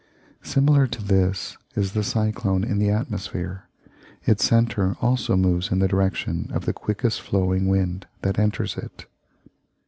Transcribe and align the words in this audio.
Similar 0.41 0.87
to 0.87 1.03
this 1.03 1.57
is 1.75 1.91
the 1.93 2.01
cyclone 2.01 2.63
in 2.63 2.79
the 2.79 2.89
atmosphere; 2.89 3.67
its 4.25 4.43
centre 4.43 4.95
also 4.99 5.37
moves 5.37 5.71
in 5.71 5.77
the 5.77 5.87
direction 5.87 6.49
of 6.55 6.65
the 6.65 6.73
quickest 6.73 7.21
flowing 7.21 7.67
wind 7.67 8.07
that 8.23 8.39
enters 8.39 8.77
it. 8.77 9.05